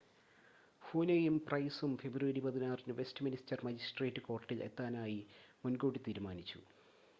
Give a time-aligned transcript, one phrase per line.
[0.81, 5.19] ഹൂനെയും പ്രൈസും ഫെബ്രുവരി 16ന് Westminster magistrate കോർട്ടിൽ എത്താനായി
[5.63, 6.61] മുൻകൂട്ടി തീരുമാനിച്ചു